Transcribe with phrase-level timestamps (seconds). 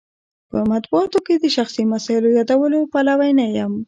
[0.49, 3.73] په مطبوعاتو کې د شخصي مسایلو یادولو پلوی نه یم.